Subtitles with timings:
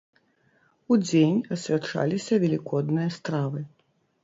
[0.95, 3.65] Удзень асвячаліся велікодныя стравы.